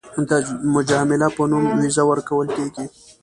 [0.29, 0.31] د
[0.75, 2.85] مجامله په نوم ویزه ورکول کېږي.